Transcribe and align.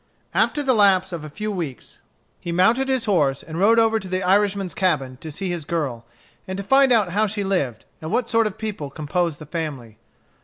After 0.33 0.63
the 0.63 0.73
lapse 0.73 1.11
of 1.11 1.23
a 1.23 1.29
few 1.29 1.51
weeks 1.51 1.99
he 2.39 2.51
mounted 2.51 2.87
his 2.89 3.05
horse 3.05 3.43
and 3.43 3.59
rode 3.59 3.77
over 3.77 3.99
to 3.99 4.07
the 4.07 4.23
Irishman's 4.23 4.73
cabin 4.73 5.17
to 5.17 5.29
see 5.31 5.49
his 5.51 5.63
girl, 5.63 6.07
and 6.47 6.57
to 6.57 6.63
find 6.63 6.91
out 6.91 7.11
how 7.11 7.27
she 7.27 7.43
lived, 7.43 7.85
and 8.01 8.09
what 8.11 8.27
sort 8.27 8.47
of 8.47 8.57
people 8.57 8.89
composed 8.89 9.37
the 9.37 9.45
family. 9.45 9.99